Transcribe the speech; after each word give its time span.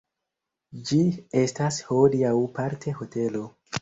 Ĝi 0.91 0.97
estas 1.41 1.77
hodiaŭ 1.91 2.33
parte 2.59 2.95
hotelo. 3.03 3.45